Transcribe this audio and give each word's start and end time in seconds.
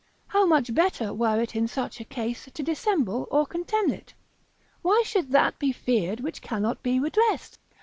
How 0.29 0.47
much 0.47 0.73
better 0.73 1.13
were 1.13 1.39
it 1.39 1.55
in 1.55 1.67
such 1.67 1.99
a 1.99 2.03
case 2.03 2.45
to 2.51 2.63
dissemble 2.63 3.27
or 3.29 3.45
contemn 3.45 3.91
it? 3.91 4.15
why 4.81 5.03
should 5.05 5.29
that 5.29 5.59
be 5.59 5.71
feared 5.71 6.21
which 6.21 6.41
cannot 6.41 6.81
be 6.81 6.99
redressed? 6.99 7.59